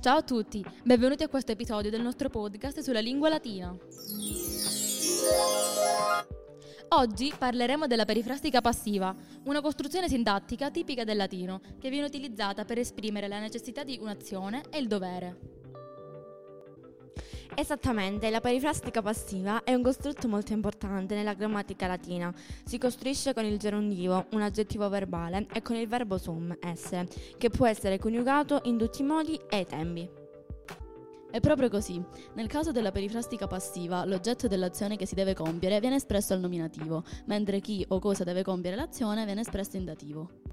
[0.00, 3.76] Ciao a tutti, benvenuti a questo episodio del nostro podcast sulla lingua latina.
[6.88, 12.78] Oggi parleremo della perifrastica passiva, una costruzione sintattica tipica del latino che viene utilizzata per
[12.78, 15.59] esprimere la necessità di un'azione e il dovere.
[17.54, 22.32] Esattamente, la perifrastica passiva è un costrutto molto importante nella grammatica latina.
[22.64, 27.50] Si costruisce con il gerondivo, un aggettivo verbale, e con il verbo sum, essere, che
[27.50, 30.08] può essere coniugato in tutti i modi e i tempi.
[31.30, 32.02] È proprio così.
[32.34, 37.04] Nel caso della perifrastica passiva, l'oggetto dell'azione che si deve compiere viene espresso al nominativo,
[37.26, 40.50] mentre chi o cosa deve compiere l'azione viene espresso in dativo.